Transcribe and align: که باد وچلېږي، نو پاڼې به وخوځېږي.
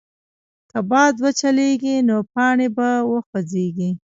که 0.69 0.79
باد 0.89 1.15
وچلېږي، 1.23 1.95
نو 2.07 2.15
پاڼې 2.33 2.67
به 2.75 2.89
وخوځېږي. 3.11 3.89